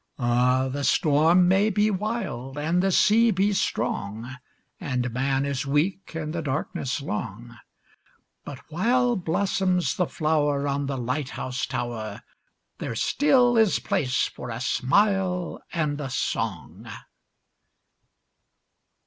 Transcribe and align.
Ah, 0.17 0.67
the 0.67 0.83
storm 0.83 1.47
may 1.47 1.69
be 1.69 1.91
wild 1.91 2.57
and 2.57 2.81
the 2.81 2.91
sea 2.91 3.29
be 3.29 3.53
strong, 3.53 4.33
And 4.79 5.13
man 5.13 5.45
is 5.45 5.67
weak 5.67 6.15
and 6.15 6.33
the 6.33 6.41
darkness 6.41 7.01
long, 7.03 7.59
But 8.43 8.71
while 8.71 9.15
blossoms 9.15 9.97
the 9.97 10.07
flower 10.07 10.67
on 10.67 10.87
the 10.87 10.97
light 10.97 11.29
house 11.29 11.67
tower 11.67 12.23
There 12.79 12.95
still 12.95 13.55
is 13.59 13.77
place 13.77 14.25
for 14.27 14.49
a 14.49 14.59
smile 14.59 15.61
and 15.71 16.01
a 16.01 16.09
song. 16.09 16.89